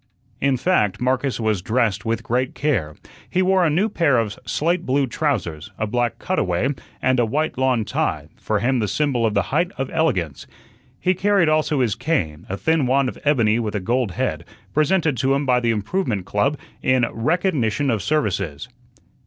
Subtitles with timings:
[0.39, 2.95] In fact, Marcus was dressed with great care.
[3.29, 6.69] He wore a new pair of slate blue trousers, a black "cutaway,"
[7.03, 10.47] and a white lawn "tie" (for him the symbol of the height of elegance).
[10.99, 14.43] He carried also his cane, a thin wand of ebony with a gold head,
[14.73, 18.69] presented to him by the Improvement Club in "recognition of services."